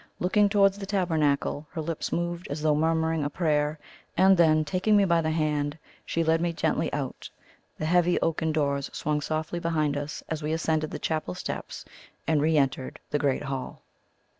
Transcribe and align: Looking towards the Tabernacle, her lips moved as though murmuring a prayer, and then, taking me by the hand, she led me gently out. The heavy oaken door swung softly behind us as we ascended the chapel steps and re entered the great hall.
Looking 0.19 0.49
towards 0.49 0.79
the 0.79 0.87
Tabernacle, 0.87 1.67
her 1.73 1.79
lips 1.79 2.11
moved 2.11 2.47
as 2.49 2.63
though 2.63 2.73
murmuring 2.73 3.23
a 3.23 3.29
prayer, 3.29 3.77
and 4.17 4.35
then, 4.35 4.65
taking 4.65 4.97
me 4.97 5.05
by 5.05 5.21
the 5.21 5.29
hand, 5.29 5.77
she 6.07 6.23
led 6.23 6.41
me 6.41 6.53
gently 6.53 6.91
out. 6.91 7.29
The 7.77 7.85
heavy 7.85 8.19
oaken 8.19 8.51
door 8.51 8.81
swung 8.81 9.21
softly 9.21 9.59
behind 9.59 9.95
us 9.95 10.23
as 10.27 10.41
we 10.41 10.53
ascended 10.53 10.89
the 10.89 10.97
chapel 10.97 11.35
steps 11.35 11.85
and 12.25 12.41
re 12.41 12.57
entered 12.57 12.99
the 13.11 13.19
great 13.19 13.43
hall. 13.43 13.83